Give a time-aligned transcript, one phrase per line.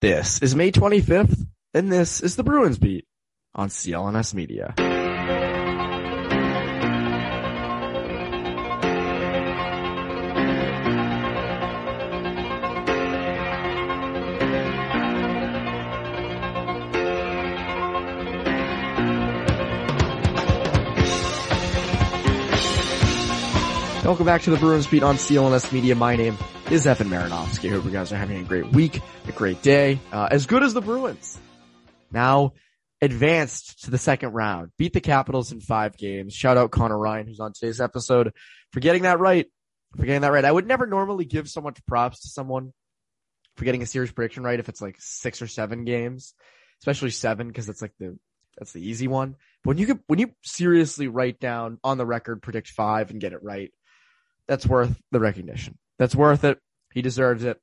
[0.00, 3.04] This is May 25th, and this is the Bruins Beat
[3.54, 4.72] on CLNS Media.
[24.10, 25.94] Welcome back to the Bruins Beat on CLNS Media.
[25.94, 26.36] My name
[26.68, 27.70] is Evan Marinofsky.
[27.70, 30.74] Hope you guys are having a great week, a great day, uh, as good as
[30.74, 31.38] the Bruins.
[32.10, 32.54] Now
[33.00, 36.34] advanced to the second round, beat the Capitals in five games.
[36.34, 38.32] Shout out Conor Ryan, who's on today's episode
[38.72, 39.46] for getting that right.
[39.96, 40.44] For getting that right.
[40.44, 42.72] I would never normally give so much props to someone
[43.58, 46.34] for getting a series prediction right if it's like six or seven games,
[46.80, 48.18] especially seven because it's like the
[48.58, 49.36] that's the easy one.
[49.62, 53.20] But when you can, when you seriously write down on the record predict five and
[53.20, 53.70] get it right,
[54.50, 55.78] that's worth the recognition.
[55.96, 56.58] That's worth it.
[56.92, 57.60] He deserves it.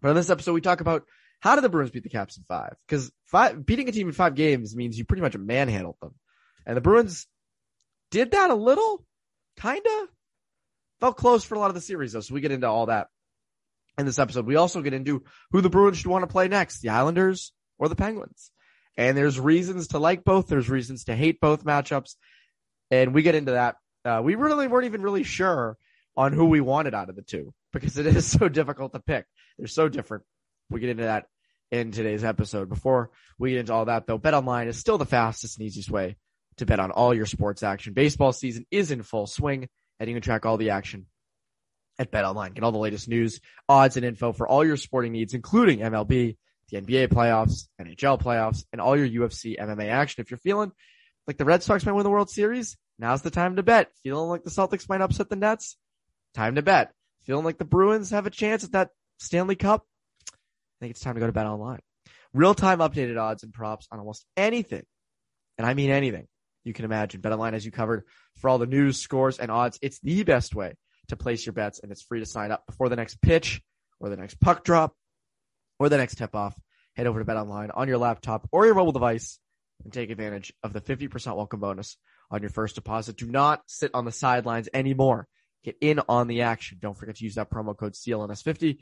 [0.00, 1.02] But in this episode, we talk about
[1.40, 2.74] how did the Bruins beat the Caps in five?
[2.86, 6.14] Because five, beating a team in five games means you pretty much manhandled them.
[6.64, 7.26] And the Bruins
[8.10, 9.04] did that a little,
[9.60, 10.08] kinda.
[10.98, 13.08] Felt close for a lot of the series though, so we get into all that
[13.98, 14.46] in this episode.
[14.46, 17.90] We also get into who the Bruins should want to play next, the Islanders or
[17.90, 18.50] the Penguins.
[18.96, 22.14] And there's reasons to like both, there's reasons to hate both matchups.
[22.90, 23.76] And we get into that.
[24.06, 25.76] Uh, we really weren't even really sure
[26.18, 29.24] on who we wanted out of the two because it is so difficult to pick.
[29.56, 30.24] They're so different.
[30.68, 31.26] We get into that
[31.70, 32.68] in today's episode.
[32.68, 36.16] Before we get into all that though, BetOnline is still the fastest and easiest way
[36.56, 37.94] to bet on all your sports action.
[37.94, 39.68] Baseball season is in full swing
[40.00, 41.06] and you can track all the action
[42.00, 42.54] at BetOnline.
[42.54, 46.36] Get all the latest news, odds, and info for all your sporting needs, including MLB,
[46.70, 50.20] the NBA playoffs, NHL playoffs, and all your UFC MMA action.
[50.20, 50.72] If you're feeling
[51.28, 53.92] like the Red Sox might win the World Series, now's the time to bet.
[54.02, 55.76] Feeling like the Celtics might upset the Nets?
[56.38, 56.92] Time to bet.
[57.22, 59.84] Feeling like the Bruins have a chance at that Stanley Cup?
[60.30, 60.34] I
[60.78, 61.80] think it's time to go to BetOnline.
[62.32, 64.84] Real time updated odds and props on almost anything.
[65.58, 66.28] And I mean anything
[66.62, 67.22] you can imagine.
[67.22, 68.04] BetOnline has you covered
[68.36, 69.80] for all the news, scores, and odds.
[69.82, 70.74] It's the best way
[71.08, 73.60] to place your bets, and it's free to sign up before the next pitch
[73.98, 74.94] or the next puck drop
[75.80, 76.56] or the next tip off.
[76.94, 79.40] Head over to BetOnline on your laptop or your mobile device
[79.82, 81.96] and take advantage of the 50% welcome bonus
[82.30, 83.16] on your first deposit.
[83.16, 85.26] Do not sit on the sidelines anymore.
[85.64, 86.78] Get in on the action.
[86.80, 88.78] Don't forget to use that promo code CLNS50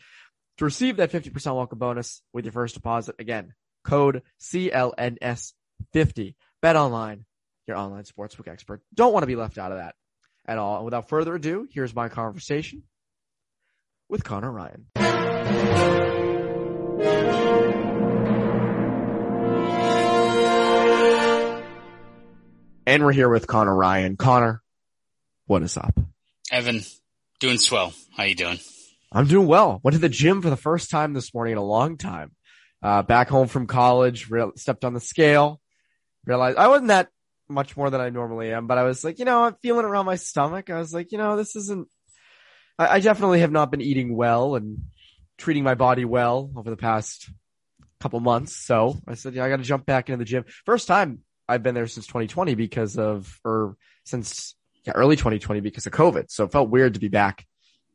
[0.58, 3.16] to receive that 50% welcome bonus with your first deposit.
[3.18, 3.54] Again,
[3.84, 5.54] code CLNS50.
[6.62, 7.24] BetOnline,
[7.66, 8.82] your online sportsbook expert.
[8.94, 9.94] Don't want to be left out of that
[10.46, 10.76] at all.
[10.76, 12.82] And without further ado, here's my conversation
[14.08, 14.86] with Conor Ryan.
[22.88, 24.16] And we're here with Conor Ryan.
[24.16, 24.62] Conor,
[25.46, 25.98] what is up?
[26.50, 26.82] Evan,
[27.40, 27.92] doing swell.
[28.16, 28.58] How you doing?
[29.12, 29.80] I'm doing well.
[29.82, 32.32] Went to the gym for the first time this morning in a long time.
[32.82, 35.60] Uh, back home from college, re- stepped on the scale,
[36.24, 37.08] realized I wasn't that
[37.48, 40.06] much more than I normally am, but I was like, you know, I'm feeling around
[40.06, 40.70] my stomach.
[40.70, 41.88] I was like, you know, this isn't,
[42.78, 44.78] I, I definitely have not been eating well and
[45.38, 47.30] treating my body well over the past
[48.00, 48.54] couple months.
[48.54, 50.44] So I said, yeah, I got to jump back into the gym.
[50.64, 54.54] First time I've been there since 2020 because of, or since
[54.86, 56.30] yeah, early 2020 because of COVID.
[56.30, 57.44] So it felt weird to be back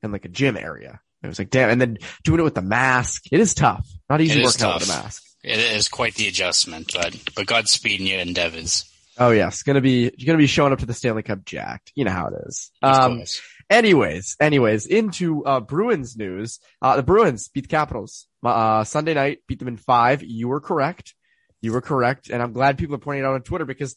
[0.04, 1.00] in like a gym area.
[1.24, 1.70] It was like, damn.
[1.70, 3.26] And then doing it with the mask.
[3.32, 3.88] It is tough.
[4.10, 5.24] Not easy working out with a mask.
[5.44, 8.86] It is quite the adjustment, but, but Godspeed in your endeavors.
[9.18, 9.64] Oh yes.
[9.64, 11.92] Gonna be, you're gonna be showing up to the Stanley Cup jacked.
[11.96, 12.72] You know how it is.
[12.82, 13.24] Um,
[13.70, 16.60] anyways, anyways, into, uh, Bruins news.
[16.82, 20.24] Uh, the Bruins beat the Capitals, uh, Sunday night, beat them in five.
[20.24, 21.14] You were correct.
[21.62, 22.30] You were correct.
[22.30, 23.96] And I'm glad people are pointing it out on Twitter because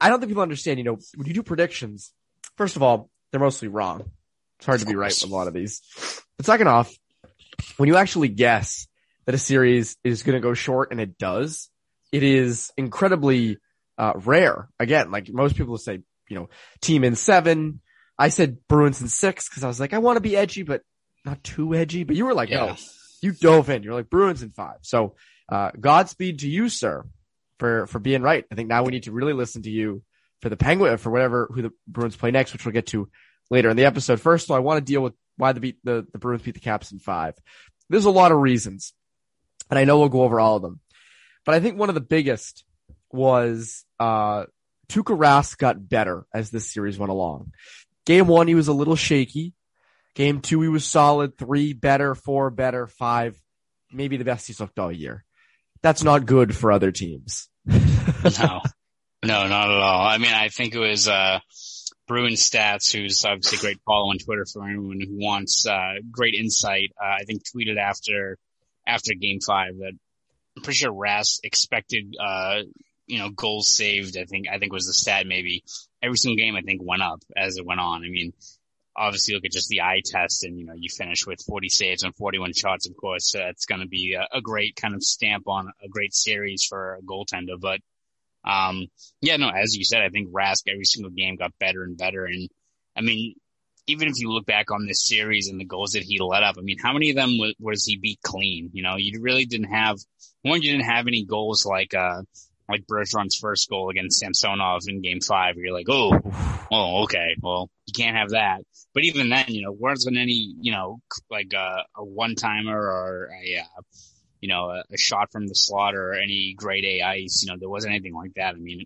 [0.00, 2.12] I don't think people understand, you know, when you do predictions,
[2.56, 4.10] first of all, they're mostly wrong.
[4.58, 5.82] It's hard to be right with a lot of these.
[6.36, 6.94] But second off,
[7.76, 8.86] when you actually guess
[9.26, 11.68] that a series is going to go short and it does,
[12.12, 13.58] it is incredibly
[13.98, 14.68] uh, rare.
[14.78, 16.48] Again, like most people say, you know,
[16.80, 17.80] team in seven.
[18.18, 20.82] I said Bruins in six because I was like, I want to be edgy, but
[21.24, 22.04] not too edgy.
[22.04, 22.66] But you were like, yeah.
[22.66, 22.76] no,
[23.20, 23.82] you dove in.
[23.82, 24.78] You're like Bruins in five.
[24.82, 25.16] So,
[25.50, 27.04] uh, Godspeed to you, sir,
[27.58, 28.44] for, for being right.
[28.50, 30.02] I think now we need to really listen to you
[30.42, 33.08] for the Penguin, for whatever, who the Bruins play next, which we'll get to
[33.50, 34.20] later in the episode.
[34.20, 36.54] First of all, I want to deal with why the beat, the, the Bruins beat
[36.54, 37.34] the Caps in five.
[37.88, 38.92] There's a lot of reasons
[39.70, 40.80] and I know we'll go over all of them,
[41.44, 42.64] but I think one of the biggest
[43.10, 44.44] was, uh,
[44.88, 47.52] Tuukka Rask got better as this series went along.
[48.04, 49.52] Game one, he was a little shaky.
[50.14, 51.36] Game two, he was solid.
[51.36, 52.14] Three, better.
[52.14, 52.86] Four, better.
[52.86, 53.36] Five,
[53.92, 55.24] maybe the best he's looked all year.
[55.82, 57.48] That's not good for other teams.
[57.66, 58.62] no,
[59.26, 60.06] no, not at all.
[60.06, 61.40] I mean, I think it was, uh,
[62.06, 66.34] Bruin Stats, who's obviously a great follow on Twitter for anyone who wants, uh, great
[66.34, 66.92] insight.
[67.00, 68.38] Uh, I think tweeted after,
[68.86, 69.92] after game five that
[70.56, 72.60] I'm pretty sure Rask expected, uh,
[73.06, 74.16] you know, goals saved.
[74.16, 75.64] I think, I think was the stat maybe
[76.02, 78.04] every single game I think went up as it went on.
[78.04, 78.32] I mean,
[78.96, 82.02] obviously look at just the eye test and, you know, you finish with 40 saves
[82.02, 82.88] and 41 shots.
[82.88, 85.88] Of course, uh, it's going to be a, a, great kind of stamp on a
[85.88, 87.60] great series for a goaltender.
[87.60, 87.80] But,
[88.46, 88.86] um,
[89.20, 92.24] yeah, no, as you said, I think Rask every single game got better and better.
[92.24, 92.48] And
[92.96, 93.34] I mean,
[93.86, 96.56] even if you look back on this series and the goals that he let up,
[96.58, 98.70] I mean, how many of them was, was he beat clean?
[98.72, 99.98] You know, you really didn't have
[100.42, 100.62] one.
[100.62, 102.22] You didn't have any goals like uh
[102.68, 105.56] like Bergeron's first goal against Samsonov in Game Five.
[105.56, 106.18] Where you're like, oh,
[106.70, 108.62] oh, okay, well, you can't have that.
[108.94, 110.98] But even then, you know, wasn't any, you know,
[111.30, 113.82] like a, a one timer or a, uh,
[114.46, 117.42] you know, a, a, shot from the slot or any grade A ice.
[117.42, 118.54] You know, there wasn't anything like that.
[118.54, 118.84] I mean,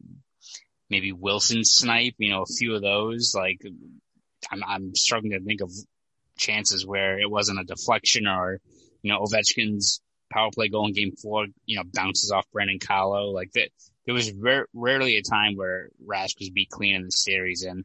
[0.89, 3.61] maybe Wilson snipe, you know, a few of those, like
[4.51, 5.71] I'm, I'm struggling to think of
[6.39, 8.59] chances where it wasn't a deflection or,
[9.03, 10.01] you know, Ovechkin's
[10.33, 13.27] power play goal in game four, you know, bounces off Brandon Carlo.
[13.27, 13.69] Like that,
[14.07, 17.65] there was ver- rarely a time where Rask was beat clean in the series.
[17.65, 17.85] And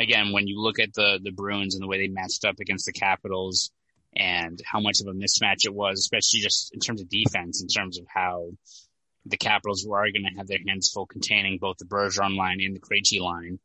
[0.00, 2.86] again, when you look at the, the Bruins and the way they matched up against
[2.86, 3.70] the Capitals
[4.16, 7.68] and how much of a mismatch it was, especially just in terms of defense, in
[7.68, 8.50] terms of how
[9.26, 12.76] the Capitals were going to have their hands full containing both the Bergeron line and
[12.76, 13.58] the Krejci line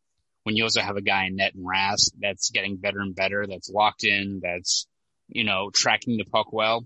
[0.43, 3.45] when you also have a guy in net and Rask that's getting better and better,
[3.47, 4.87] that's locked in, that's,
[5.27, 6.85] you know, tracking the puck well,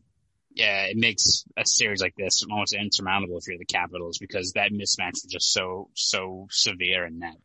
[0.52, 4.72] yeah, it makes a series like this almost insurmountable if you're the Capitals because that
[4.72, 7.38] mismatch is just so, so severe in net.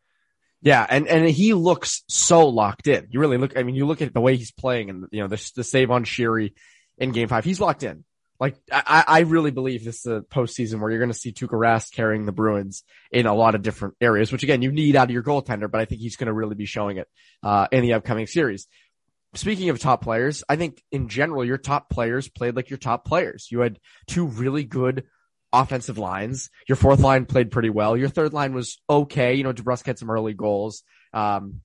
[0.61, 3.09] Yeah, and and he looks so locked in.
[3.11, 3.57] You really look.
[3.57, 5.91] I mean, you look at the way he's playing, and you know the the save
[5.91, 6.55] on Sheary
[6.99, 7.45] in Game Five.
[7.45, 8.05] He's locked in.
[8.41, 11.59] Like I, I really believe this is a postseason where you're going to see Tuukka
[11.59, 15.09] Rask carrying the Bruins in a lot of different areas, which again you need out
[15.09, 17.09] of your goaltender, but I think he's going to really be showing it
[17.43, 18.69] uh, in the upcoming series.
[19.35, 23.05] Speaking of top players, I think in general your top players played like your top
[23.05, 23.49] players.
[23.51, 25.05] You had two really good
[25.53, 26.50] offensive lines.
[26.69, 27.97] Your fourth line played pretty well.
[27.97, 29.35] Your third line was okay.
[29.35, 30.83] You know, DeBrusk had some early goals.
[31.12, 31.61] Um,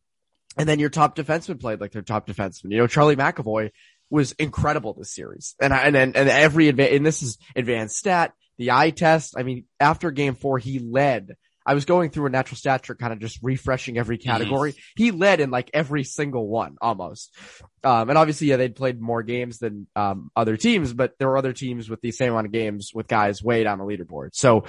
[0.57, 2.71] and then your top defenseman played like their top defenseman.
[2.71, 3.71] You know, Charlie McAvoy
[4.09, 5.55] was incredible this series.
[5.59, 9.35] And and and, and every adva- and this is advanced stat, the eye test.
[9.37, 11.35] I mean, after game four, he led.
[11.65, 14.29] I was going through a natural stat trick, kind of just refreshing every mm-hmm.
[14.29, 14.73] category.
[14.73, 15.03] Mm-hmm.
[15.03, 17.35] He led in like every single one almost.
[17.83, 21.37] Um, and obviously, yeah, they'd played more games than, um, other teams, but there were
[21.37, 24.29] other teams with the same amount of games with guys way down the leaderboard.
[24.33, 24.65] So,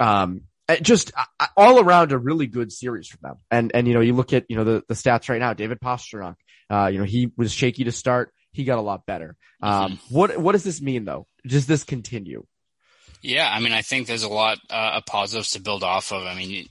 [0.00, 0.42] um,
[0.82, 3.36] just uh, all around a really good series for them.
[3.50, 5.80] And, and, you know, you look at, you know, the, the stats right now, David
[5.80, 6.36] Pastrnak,
[6.70, 9.36] uh, you know, he was shaky to start he got a lot better.
[9.62, 10.14] Um, mm-hmm.
[10.14, 11.26] what what does this mean though?
[11.46, 12.44] Does this continue?
[13.22, 16.22] Yeah, I mean, I think there's a lot uh, of positives to build off of.
[16.24, 16.68] I mean,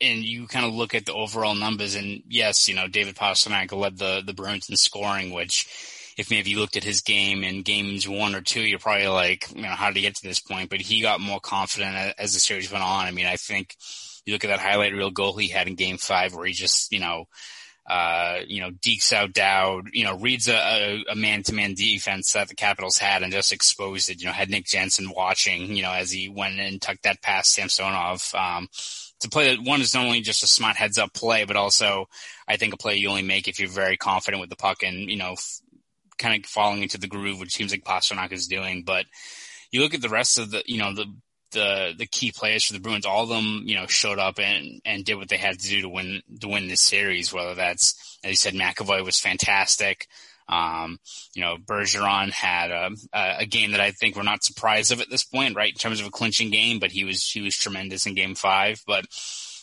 [0.00, 3.72] and you kind of look at the overall numbers, and yes, you know, David Pastrnak
[3.72, 5.66] led the the Bruins in scoring, which
[6.16, 9.50] if maybe you looked at his game in games one or two, you're probably like,
[9.54, 10.68] you know, how did he get to this point?
[10.68, 13.06] But he got more confident as the series went on.
[13.06, 13.74] I mean, I think
[14.26, 16.92] you look at that highlight reel goal he had in game five where he just,
[16.92, 17.24] you know,
[17.88, 22.54] uh, you know, dekes out Dowd, you know, reads a, a man-to-man defense that the
[22.54, 26.10] Capitals had and just exposed it, you know, had Nick Jensen watching, you know, as
[26.10, 28.32] he went and tucked that past Samsonov.
[28.34, 28.68] Um,
[29.20, 32.08] to play that one is not only just a smart heads up play, but also
[32.46, 35.10] I think a play you only make if you're very confident with the puck and,
[35.10, 35.60] you know, f-
[36.18, 38.82] kind of falling into the groove, which seems like Pastrnak is doing.
[38.84, 39.06] But
[39.70, 41.06] you look at the rest of the, you know, the
[41.52, 44.80] the the key players for the Bruins, all of them, you know, showed up and
[44.84, 47.32] and did what they had to do to win to win this series.
[47.32, 50.06] Whether that's, as you said, McAvoy was fantastic.
[50.48, 50.98] Um,
[51.34, 55.08] you know, Bergeron had a, a game that I think we're not surprised of at
[55.08, 55.72] this point, right?
[55.72, 58.82] In terms of a clinching game, but he was he was tremendous in Game Five.
[58.86, 59.06] But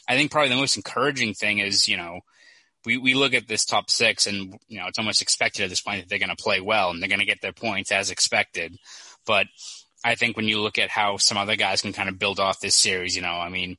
[0.07, 2.21] I think probably the most encouraging thing is, you know,
[2.85, 5.81] we, we look at this top six and, you know, it's almost expected at this
[5.81, 8.09] point that they're going to play well and they're going to get their points as
[8.09, 8.77] expected.
[9.25, 9.47] But
[10.03, 12.59] I think when you look at how some other guys can kind of build off
[12.59, 13.77] this series, you know, I mean,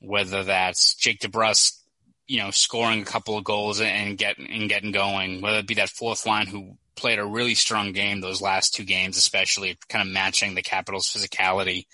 [0.00, 1.78] whether that's Jake DeBrusk,
[2.26, 5.74] you know, scoring a couple of goals and getting and getting going, whether it be
[5.74, 10.06] that fourth line who played a really strong game those last two games, especially kind
[10.06, 11.86] of matching the Capitals' physicality.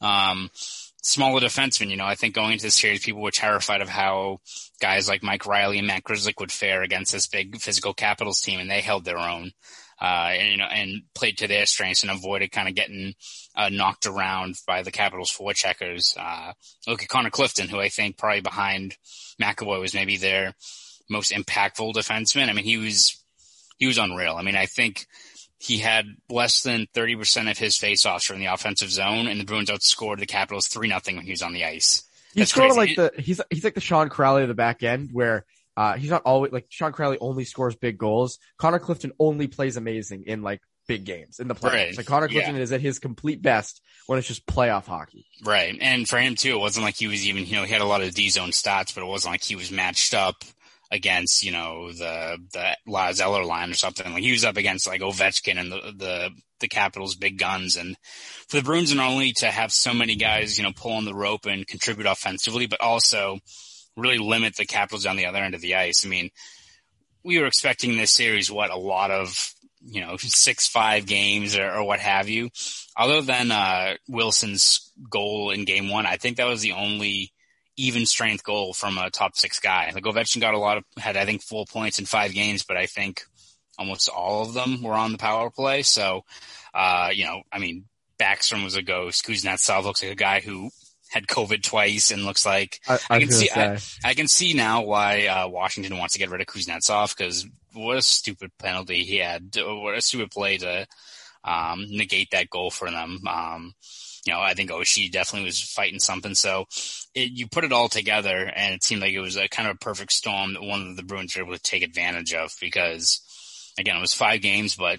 [0.00, 0.50] Um,
[1.02, 4.40] smaller defensemen, you know, I think going into this series, people were terrified of how
[4.80, 8.60] guys like Mike Reilly and Matt Grzelcyk would fare against this big physical Capitals team,
[8.60, 9.52] and they held their own
[10.00, 13.14] uh, and, you know, and played to their strengths and avoided kind of getting
[13.56, 16.16] uh, knocked around by the Capitals forecheckers.
[16.16, 16.52] Uh,
[16.86, 18.96] look at Connor Clifton, who I think probably behind
[19.40, 20.54] McAvoy was maybe their
[21.10, 22.48] most impactful defenseman.
[22.48, 23.22] I mean, he was
[23.78, 24.34] he was unreal.
[24.36, 25.06] I mean, I think
[25.58, 29.70] he had less than 30% of his faceoffs from the offensive zone, and the Bruins
[29.70, 32.04] outscored the Capitals 3 nothing when he was on the ice.
[32.34, 35.10] He's sort of like the he's he's like the Sean Kuraly of the back end,
[35.12, 35.44] where
[35.78, 38.40] uh, he's not always like Sean Kuraly only scores big goals.
[38.58, 41.72] Connor Clifton only plays amazing in like big games in the playoffs.
[41.72, 41.96] Right.
[41.96, 42.40] Like Connor Yeah.
[42.40, 45.24] Clifton is at his complete best when it's just playoff hockey.
[45.44, 45.78] Right.
[45.80, 47.86] And for him too, it wasn't like he was even, you know, he had a
[47.86, 50.42] lot of D zone stats, but it wasn't like he was matched up
[50.90, 54.12] against, you know, the, the Lars Eller line or something.
[54.12, 57.76] Like he was up against like Ovechkin and the, the, the Capitals big guns.
[57.76, 57.94] And
[58.48, 61.46] for the Bruins not only to have so many guys, you know, pulling the rope
[61.46, 63.38] and contribute offensively, but also
[63.98, 66.06] really limit the Capitals on the other end of the ice.
[66.06, 66.30] I mean,
[67.24, 69.52] we were expecting this series, what, a lot of,
[69.84, 72.50] you know, six, five games or, or what have you.
[72.96, 77.32] Other than, uh, Wilson's goal in game one, I think that was the only
[77.76, 79.90] even strength goal from a top six guy.
[79.94, 82.76] Like Ovechkin got a lot of, had, I think, full points in five games, but
[82.76, 83.22] I think
[83.78, 85.82] almost all of them were on the power play.
[85.82, 86.24] So,
[86.74, 87.84] uh, you know, I mean,
[88.18, 89.24] Backstrom was a ghost.
[89.24, 90.70] Kuznetsov looks like a guy who
[91.10, 93.78] had COVID twice and looks like I, I I can see- gonna.
[94.04, 97.96] I can see now why uh, Washington wants to get rid of Kuznetsov because what
[97.96, 99.50] a stupid penalty he had.
[99.56, 100.86] What a stupid play to
[101.44, 103.18] um, negate that goal for them.
[103.26, 103.74] Um,
[104.26, 106.34] you know, I think Oshie definitely was fighting something.
[106.34, 106.66] So
[107.14, 109.76] it, you put it all together, and it seemed like it was a kind of
[109.76, 113.22] a perfect storm that one of the Bruins were able to take advantage of because,
[113.78, 114.98] again, it was five games, but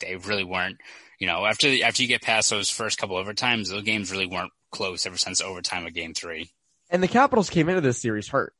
[0.00, 0.78] they really weren't.
[1.18, 4.26] You know, after the, after you get past those first couple overtimes, those games really
[4.26, 6.50] weren't close ever since overtime of Game Three.
[6.90, 8.54] And the Capitals came into this series hurt.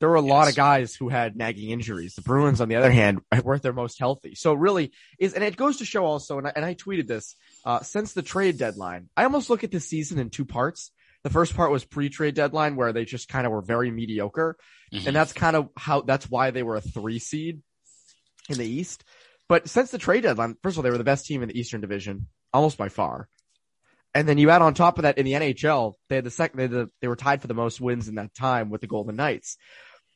[0.00, 2.14] There were a lot of guys who had nagging injuries.
[2.14, 4.34] The Bruins, on the other hand, were at their most healthy.
[4.34, 7.36] So really is, and it goes to show also, and I, and I tweeted this,
[7.64, 10.90] uh, since the trade deadline, I almost look at this season in two parts.
[11.22, 14.56] The first part was pre-trade deadline where they just kind of were very mediocre.
[14.92, 15.06] Mhm.
[15.06, 17.62] And that's kind of how, that's why they were a three seed
[18.48, 19.04] in the East.
[19.48, 21.58] But since the trade deadline, first of all, they were the best team in the
[21.58, 23.28] Eastern Division, almost by far.
[24.14, 26.58] And then you add on top of that in the NHL, they had the second,
[26.58, 29.16] they, the, they were tied for the most wins in that time with the Golden
[29.16, 29.56] Knights.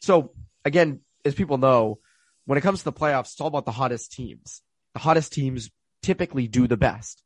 [0.00, 0.32] So
[0.64, 1.98] again, as people know,
[2.44, 4.62] when it comes to the playoffs, it's all about the hottest teams.
[4.94, 5.70] The hottest teams
[6.02, 7.22] typically do the best.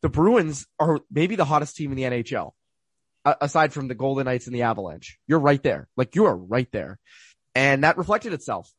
[0.00, 2.52] The Bruins are maybe the hottest team in the NHL,
[3.24, 5.18] aside from the Golden Knights and the Avalanche.
[5.28, 5.88] You're right there.
[5.96, 6.98] Like you are right there.
[7.54, 8.70] And that reflected itself.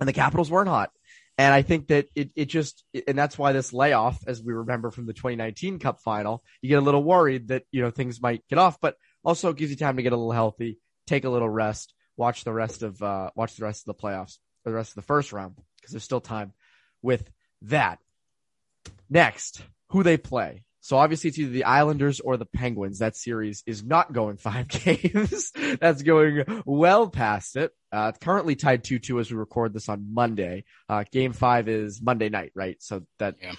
[0.00, 0.90] And the Capitals weren't hot.
[1.36, 4.90] And I think that it, it just, and that's why this layoff, as we remember
[4.90, 8.46] from the 2019 Cup final, you get a little worried that, you know, things might
[8.48, 11.48] get off, but also gives you time to get a little healthy, take a little
[11.48, 14.92] rest, watch the rest of, uh, watch the rest of the playoffs or the rest
[14.92, 16.52] of the first round because there's still time
[17.02, 17.28] with
[17.62, 17.98] that.
[19.10, 20.64] Next, who they play.
[20.84, 22.98] So obviously it's either the Islanders or the Penguins.
[22.98, 25.50] That series is not going five games.
[25.80, 27.72] That's going well past it.
[27.90, 30.64] Uh, it's currently tied 2-2 as we record this on Monday.
[30.86, 32.76] Uh, game five is Monday night, right?
[32.82, 33.54] So that, Yeah.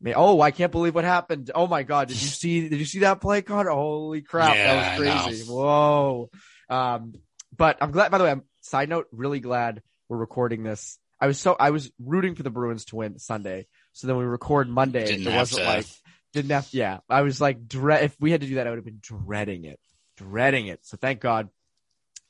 [0.00, 1.52] May- oh, I can't believe what happened.
[1.54, 2.08] Oh my God.
[2.08, 3.70] Did you see, did you see that play, Conor?
[3.70, 4.56] Holy crap.
[4.56, 5.52] Yeah, that was crazy.
[5.52, 6.28] Whoa.
[6.68, 7.14] Um,
[7.56, 10.98] but I'm glad, by the way, I'm side note, really glad we're recording this.
[11.20, 13.68] I was so, I was rooting for the Bruins to win Sunday.
[13.92, 15.06] So then we record Monday.
[15.06, 15.68] Didn't it wasn't to.
[15.68, 15.86] like,
[16.34, 18.84] didn't have, yeah, I was like, if we had to do that, I would have
[18.84, 19.80] been dreading it,
[20.16, 20.84] dreading it.
[20.84, 21.48] So thank God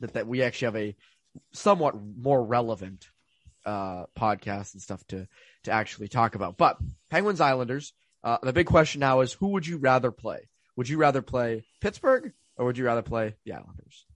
[0.00, 0.96] that, that we actually have a
[1.52, 3.08] somewhat more relevant,
[3.64, 5.26] uh, podcast and stuff to,
[5.64, 6.58] to actually talk about.
[6.58, 6.76] But
[7.10, 10.48] Penguins Islanders, uh, the big question now is who would you rather play?
[10.76, 14.06] Would you rather play Pittsburgh or would you rather play the Islanders?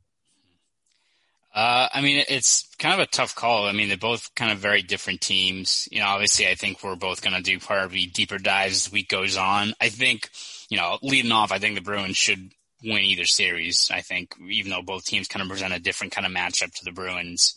[1.58, 3.66] Uh, I mean, it's kind of a tough call.
[3.66, 5.88] I mean, they're both kind of very different teams.
[5.90, 8.92] You know, obviously, I think we're both going to do probably deeper dives as the
[8.92, 9.72] week goes on.
[9.80, 10.30] I think,
[10.68, 12.52] you know, leading off, I think the Bruins should
[12.84, 13.90] win either series.
[13.92, 16.84] I think, even though both teams kind of present a different kind of matchup to
[16.84, 17.56] the Bruins.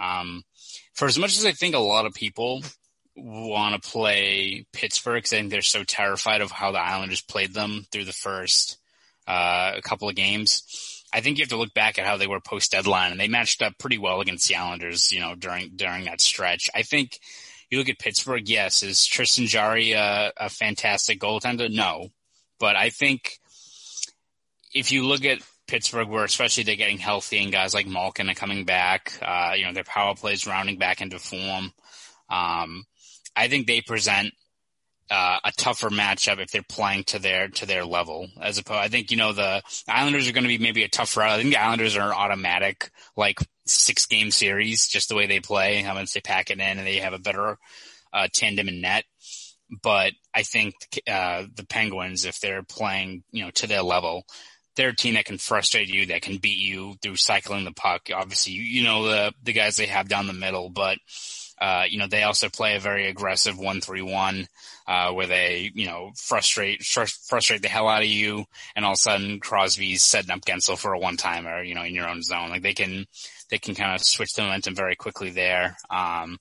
[0.00, 0.42] Um,
[0.94, 2.62] for as much as I think a lot of people
[3.16, 7.84] want to play Pittsburgh, I think they're so terrified of how the Islanders played them
[7.92, 8.78] through the first
[9.26, 10.95] uh, couple of games.
[11.16, 13.26] I think you have to look back at how they were post deadline, and they
[13.26, 15.10] matched up pretty well against the Islanders.
[15.10, 17.18] You know, during during that stretch, I think
[17.70, 18.46] you look at Pittsburgh.
[18.46, 21.72] Yes, is Tristan Jarry a, a fantastic goaltender?
[21.72, 22.08] No,
[22.60, 23.38] but I think
[24.74, 28.34] if you look at Pittsburgh, where especially they're getting healthy and guys like Malkin are
[28.34, 31.72] coming back, uh, you know, their power plays rounding back into form.
[32.28, 32.84] Um,
[33.34, 34.34] I think they present
[35.10, 38.28] uh, a tougher matchup if they're playing to their to their level.
[38.40, 41.16] As opposed, I think you know the Islanders are going to be maybe a tough
[41.16, 41.30] route.
[41.30, 45.40] I think the Islanders are an automatic like six game series, just the way they
[45.40, 45.82] play.
[45.82, 47.58] How much they pack it in, and they have a better
[48.12, 49.04] uh, tandem in net.
[49.82, 50.74] But I think
[51.10, 54.24] uh, the Penguins, if they're playing, you know, to their level,
[54.76, 58.02] they're a team that can frustrate you, that can beat you through cycling the puck.
[58.14, 60.98] Obviously, you, you know the the guys they have down the middle, but
[61.60, 64.46] uh, you know they also play a very aggressive one three one,
[64.86, 68.44] uh, where they you know frustrate fr- frustrate the hell out of you,
[68.74, 71.82] and all of a sudden Crosby's setting up Guentzel for a one timer, you know,
[71.82, 72.50] in your own zone.
[72.50, 73.06] Like they can
[73.50, 75.76] they can kind of switch the momentum very quickly there.
[75.90, 76.38] Um,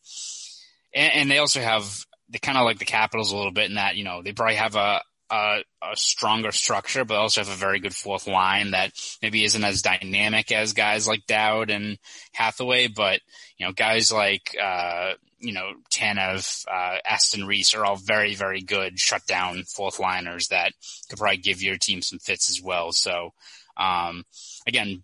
[0.94, 3.76] and, and they also have they kind of like the Capitals a little bit in
[3.76, 7.56] that you know they probably have a a, a, stronger structure, but also have a
[7.56, 8.92] very good fourth line that
[9.22, 11.98] maybe isn't as dynamic as guys like Dowd and
[12.34, 13.22] Hathaway, but
[13.58, 18.62] you know, guys like, uh, you know, Tanev, uh, Aston Reese are all very, very
[18.62, 20.74] good shutdown fourth liners that
[21.10, 22.92] could probably give your team some fits as well.
[22.92, 23.34] So,
[23.78, 24.26] um,
[24.68, 25.04] again,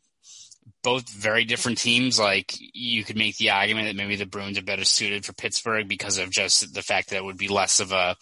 [0.84, 2.20] both very different teams.
[2.20, 5.88] Like you could make the argument that maybe the Bruins are better suited for Pittsburgh
[5.88, 8.16] because of just the fact that it would be less of a,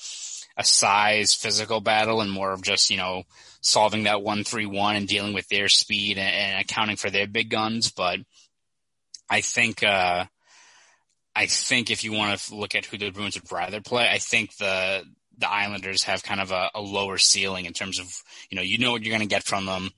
[0.57, 3.23] a size physical battle and more of just, you know,
[3.61, 7.27] solving that one three one and dealing with their speed and, and, accounting for their
[7.27, 7.91] big guns.
[7.91, 8.19] But
[9.29, 10.25] I think, uh,
[11.35, 14.17] I think if you want to look at who the Bruins would rather play, I
[14.17, 15.03] think the
[15.37, 18.11] the Islanders have kind of a, a lower ceiling in terms of
[18.49, 19.89] you know you know what you're going to get from them.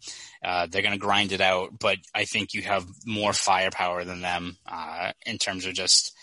[0.44, 4.22] Uh, they're going to grind it out, but I think you have more firepower than
[4.22, 6.14] them uh, in terms of just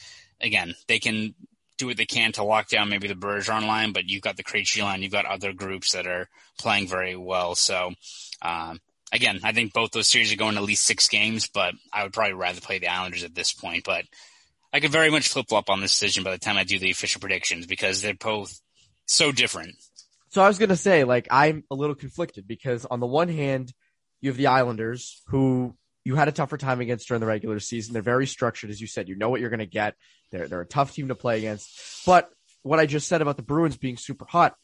[0.41, 1.35] again they can
[1.79, 4.45] do what they can to lock down maybe the Bergeron line, but you've got the
[4.45, 7.55] Krejci line, you've got other groups that are playing very well.
[7.55, 7.93] So,
[8.43, 8.81] um,
[9.13, 12.03] again, I think both those series are going to at least six games, but I
[12.03, 13.85] would probably rather play the Islanders at this point.
[13.85, 14.05] But
[14.73, 16.91] I could very much flip flop on this decision by the time I do the
[16.91, 18.61] official predictions because they're both
[19.07, 19.77] so different.
[20.31, 23.29] So I was going to say, like, I'm a little conflicted because on the one
[23.29, 23.73] hand,
[24.21, 25.75] you have the Islanders who
[26.05, 27.93] you had a tougher time against during the regular season.
[27.93, 29.09] They're very structured, as you said.
[29.09, 29.95] You know what you're going to get.
[30.31, 32.05] They're they're a tough team to play against.
[32.05, 32.31] But
[32.63, 34.55] what I just said about the Bruins being super hot,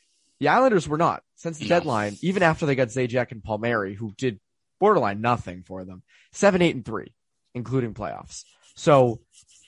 [0.41, 1.69] the Islanders were not since the no.
[1.69, 2.17] deadline.
[2.23, 4.41] Even after they got Zajac and Palmieri, who did
[4.81, 7.13] borderline nothing for them, seven, eight, and three,
[7.55, 8.45] including playoffs.
[8.77, 9.21] So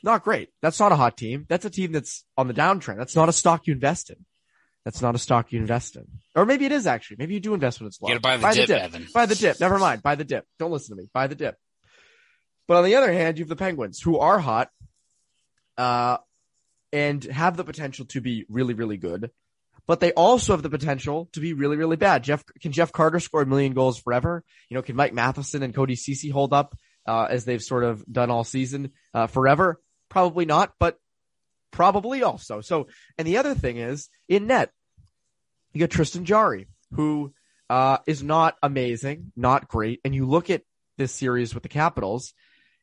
[0.02, 0.48] not great.
[0.62, 1.44] That's not a hot team.
[1.50, 2.96] That's a team that's on the downtrend.
[2.96, 4.16] That's not a stock you invest in.
[4.86, 6.06] That's not a stock you invest in.
[6.34, 7.18] Or maybe it is actually.
[7.18, 8.08] Maybe you do invest when it's low.
[8.08, 9.06] You buy the, buy dip, the dip, Evan.
[9.12, 9.60] Buy the dip.
[9.60, 10.02] Never mind.
[10.02, 10.46] Buy the dip.
[10.58, 11.10] Don't listen to me.
[11.12, 11.56] Buy the dip.
[12.66, 14.70] But on the other hand, you have the Penguins who are hot,
[15.76, 16.16] uh,
[16.92, 19.30] and have the potential to be really, really good.
[19.86, 22.24] But they also have the potential to be really, really bad.
[22.24, 24.42] Jeff, can Jeff Carter score a million goals forever?
[24.68, 28.04] You know, can Mike Matheson and Cody Ceci hold up, uh, as they've sort of
[28.10, 29.80] done all season, uh, forever?
[30.08, 30.98] Probably not, but
[31.70, 32.60] probably also.
[32.60, 34.70] So, and the other thing is in net,
[35.72, 37.32] you got Tristan Jarry, who,
[37.70, 40.00] uh, is not amazing, not great.
[40.04, 40.62] And you look at
[40.98, 42.32] this series with the Capitals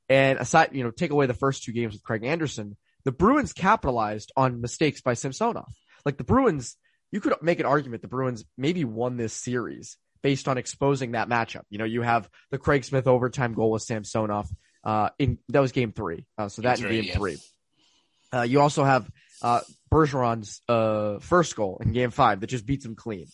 [0.10, 3.54] and aside, you know, take away the first two games with Craig Anderson, the Bruins
[3.54, 5.74] capitalized on mistakes by Samsonov.
[6.06, 6.78] Like the Bruins,
[7.14, 11.30] you could make an argument the Bruins maybe won this series based on exposing that
[11.30, 11.62] matchup.
[11.70, 14.50] You know, you have the Craig Smith overtime goal with Samsonov.
[14.84, 16.26] Uh, in that was game three.
[16.40, 17.38] Uh, so that in game three.
[18.34, 19.08] Uh, you also have
[19.44, 23.28] uh, Bergeron's uh, first goal in game five that just beats him clean.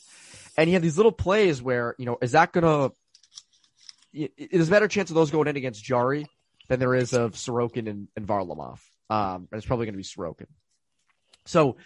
[0.57, 4.71] And you have these little plays where, you know, is that going to, there's a
[4.71, 6.27] better chance of those going in against Jarry
[6.67, 8.79] than there is of Sorokin and, and Varlamov.
[9.09, 10.47] Um, and it's probably going to be Sorokin.
[11.45, 11.77] So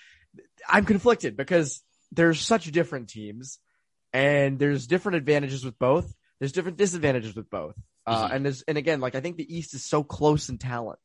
[0.67, 3.60] I'm conflicted because there's such different teams
[4.12, 6.13] and there's different advantages with both.
[6.39, 7.76] There's different disadvantages with both.
[8.06, 8.36] Uh, mm-hmm.
[8.36, 10.99] and there's, and again, like I think the East is so close in talent.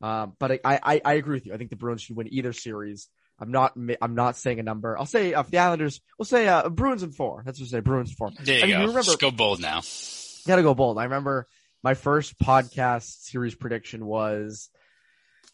[0.00, 1.54] Um, but I, I, I agree with you.
[1.54, 3.08] I think the Bruins should win either series.
[3.38, 4.98] I'm not, I'm not saying a number.
[4.98, 7.42] I'll say, uh, the Islanders, we'll say, uh, Bruins in four.
[7.44, 8.30] That's what I say, Bruins in four.
[8.40, 8.80] There you I mean, go.
[8.80, 9.80] You remember, Just go bold now.
[10.46, 10.98] Gotta go bold.
[10.98, 11.46] I remember
[11.82, 14.68] my first podcast series prediction was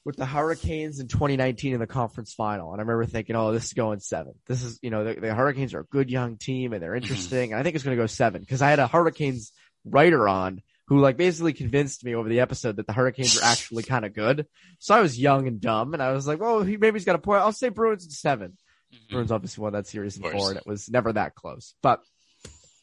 [0.08, 2.72] with the Hurricanes in 2019 in the conference final.
[2.72, 4.32] And I remember thinking, oh, this is going seven.
[4.46, 7.02] This is, you know, the, the Hurricanes are a good young team and they're mm-hmm.
[7.02, 7.52] interesting.
[7.52, 9.52] and I think it's going to go seven because I had a Hurricanes
[9.84, 13.82] writer on who like basically convinced me over the episode that the Hurricanes are actually
[13.82, 14.46] kind of good.
[14.78, 17.14] So I was young and dumb and I was like, well, he maybe he's got
[17.14, 17.42] a point.
[17.42, 19.12] I'll say Bruins in 7 mm-hmm.
[19.14, 21.74] Bruins obviously won that series in four and it was never that close.
[21.82, 22.02] But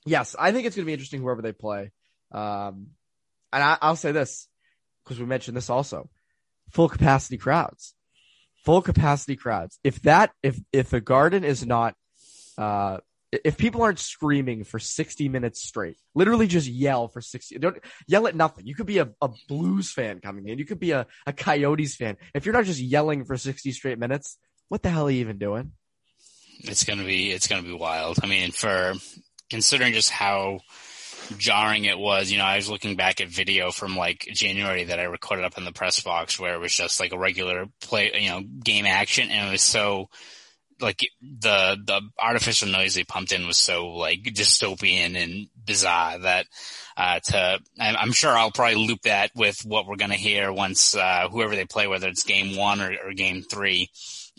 [0.05, 1.91] yes, I think it's going to be interesting whoever they play.
[2.31, 2.89] Um,
[3.51, 4.47] and I, I, will say this
[5.03, 6.07] because we mentioned this also:
[6.71, 7.93] full capacity crowds,
[8.63, 9.80] full capacity crowds.
[9.84, 11.95] If that, if if the garden is not,
[12.58, 12.99] uh,
[13.32, 18.28] if people aren't screaming for 60 minutes straight, literally just yell for 60, don't yell
[18.28, 18.65] at nothing.
[18.65, 20.58] You could be a, a blues fan coming in.
[20.58, 22.17] You could be a, a coyotes fan.
[22.34, 24.38] If you're not just yelling for 60 straight minutes,
[24.69, 25.71] what the hell are you even doing?
[26.60, 28.19] It's going to be, it's going to be wild.
[28.23, 28.93] I mean, for
[29.49, 30.60] considering just how
[31.38, 32.31] jarring it was.
[32.31, 35.57] You know, I was looking back at video from like January that I recorded up
[35.57, 38.85] in the press box where it was just like a regular play, you know, game
[38.85, 40.09] action, and it was so
[40.81, 46.45] like the the artificial noise they pumped in was so like dystopian and bizarre that
[46.97, 51.27] uh, to I'm sure I'll probably loop that with what we're gonna hear once uh,
[51.29, 53.89] whoever they play, whether it's game one or, or game three.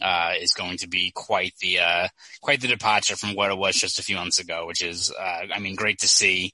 [0.02, 2.08] Uh, is going to be quite the uh,
[2.42, 5.46] quite the departure from what it was just a few months ago, which is, uh,
[5.54, 6.52] I mean, great to see.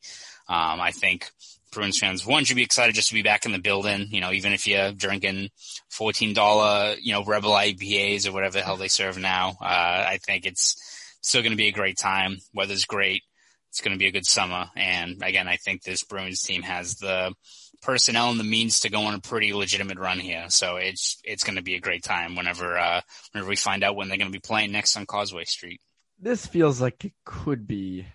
[0.48, 1.28] Um, I think
[1.72, 4.09] Bruins fans, one should be excited just to be back in the building.
[4.11, 5.48] You know, even if you're drinking
[5.90, 9.57] fourteen dollar, you know, Rebel IPAs or whatever the hell they serve now.
[9.61, 10.76] Uh, I think it's
[11.20, 12.38] still going to be a great time.
[12.55, 13.22] Weather's great.
[13.70, 14.66] It's going to be a good summer.
[14.76, 17.35] And again, I think this Bruins team has the
[17.82, 20.46] personnel and the means to go on a pretty legitimate run here.
[20.48, 23.00] So it's it's going to be a great time whenever uh,
[23.32, 25.80] whenever we find out when they're going to be playing next on Causeway Street.
[26.18, 28.06] This feels like it could be,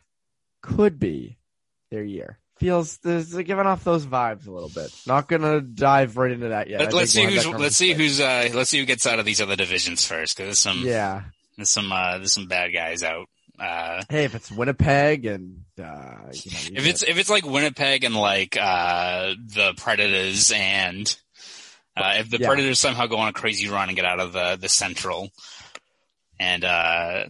[0.62, 1.38] could be
[1.92, 4.92] their year feels there's giving off those vibes a little bit.
[5.06, 6.94] Not gonna dive right into that yet.
[6.94, 9.26] Let, us see we'll who's let's see who's uh let's see who gets out of
[9.26, 11.24] these other divisions first because there's some yeah
[11.56, 13.28] there's some uh there's some bad guys out.
[13.60, 18.04] Uh, hey, if it's Winnipeg and uh, you know, if it's if it's like Winnipeg
[18.04, 21.18] and like uh the Predators and
[21.96, 22.48] uh, if the yeah.
[22.48, 25.32] Predators somehow go on a crazy run and get out of the the Central,
[26.40, 27.24] and uh,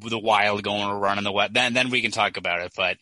[0.00, 2.60] the Wild going on a run in the West, then then we can talk about
[2.60, 2.72] it.
[2.76, 2.98] But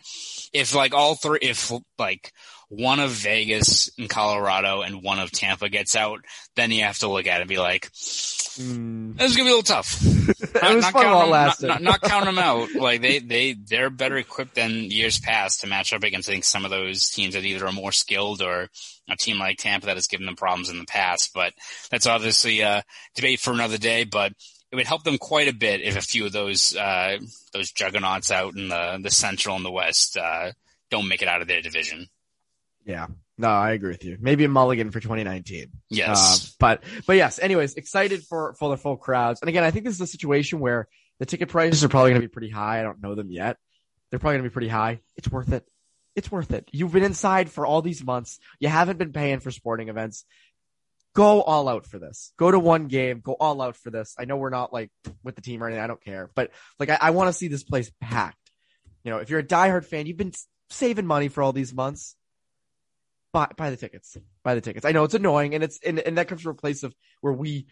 [0.52, 2.32] if like all three, if like
[2.72, 6.20] one of Vegas and Colorado and one of Tampa gets out,
[6.56, 9.14] then you have to look at it and be like, mm.
[9.18, 10.02] this is gonna be a little tough.
[10.54, 12.68] not, not, count them, not, not, not count them out.
[12.82, 16.44] Like they they they're better equipped than years past to match up against I think
[16.44, 18.70] some of those teams that either are more skilled or
[19.08, 21.32] a team like Tampa that has given them problems in the past.
[21.34, 21.52] But
[21.90, 24.04] that's obviously a debate for another day.
[24.04, 24.32] But
[24.70, 27.18] it would help them quite a bit if a few of those uh,
[27.52, 30.52] those juggernauts out in the the Central and the West uh,
[30.90, 32.08] don't make it out of their division.
[32.84, 33.06] Yeah,
[33.38, 34.18] no, I agree with you.
[34.20, 35.70] Maybe a mulligan for 2019.
[35.88, 37.38] Yes, uh, but but yes.
[37.38, 39.40] Anyways, excited for for the full crowds.
[39.40, 42.22] And again, I think this is a situation where the ticket prices are probably going
[42.22, 42.80] to be pretty high.
[42.80, 43.56] I don't know them yet.
[44.10, 45.00] They're probably going to be pretty high.
[45.16, 45.66] It's worth it.
[46.14, 46.68] It's worth it.
[46.72, 48.38] You've been inside for all these months.
[48.60, 50.26] You haven't been paying for sporting events
[51.14, 52.32] go all out for this.
[52.36, 54.14] Go to one game, go all out for this.
[54.18, 54.90] I know we're not like
[55.22, 55.82] with the team or anything.
[55.82, 58.38] I don't care, but like I, I want to see this place packed.
[59.04, 60.32] You know, if you're a diehard fan, you've been
[60.70, 62.16] saving money for all these months.
[63.32, 64.16] Buy, buy the tickets.
[64.42, 64.84] Buy the tickets.
[64.84, 67.32] I know it's annoying, and it's and, and that comes from a place of where
[67.32, 67.66] we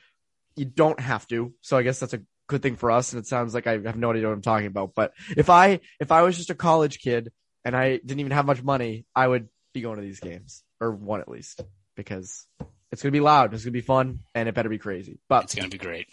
[0.57, 1.53] you don't have to.
[1.61, 3.13] So I guess that's a good thing for us.
[3.13, 4.95] And it sounds like I have no idea what I'm talking about.
[4.95, 7.33] But if I if I was just a college kid
[7.65, 10.91] and I didn't even have much money, I would be going to these games or
[10.91, 11.63] one at least
[11.95, 12.47] because
[12.91, 13.55] it's gonna be loud.
[13.55, 15.19] It's gonna be fun, and it better be crazy.
[15.29, 16.09] But it's gonna be great.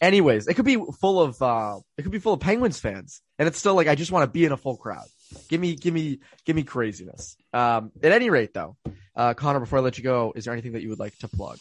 [0.00, 3.48] Anyways, it could be full of uh, it could be full of Penguins fans, and
[3.48, 5.06] it's still like I just want to be in a full crowd.
[5.48, 7.36] Give me, give me, give me craziness.
[7.52, 8.76] Um, at any rate, though,
[9.16, 11.28] uh, Conor, before I let you go, is there anything that you would like to
[11.28, 11.58] plug?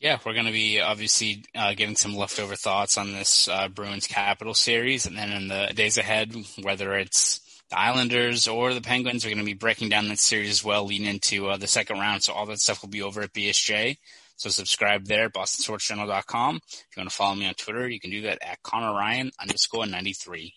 [0.00, 4.08] Yeah, we're going to be obviously uh, giving some leftover thoughts on this uh, Bruins
[4.08, 9.24] Capital series, and then in the days ahead, whether it's the Islanders or the Penguins
[9.24, 12.00] we're going to be breaking down that series as well, leading into uh, the second
[12.00, 12.24] round.
[12.24, 13.96] So all that stuff will be over at BSJ.
[14.36, 16.56] So subscribe there, bostonsportsjournal.com.
[16.56, 19.30] If you want to follow me on Twitter, you can do that at Conor Ryan
[19.40, 20.52] underscore 93.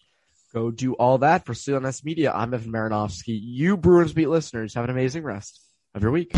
[0.56, 2.32] Go do all that for CLNS Media.
[2.32, 3.38] I'm Evan Marinofsky.
[3.44, 5.60] You Bruins Beat listeners have an amazing rest
[5.94, 6.32] of your week.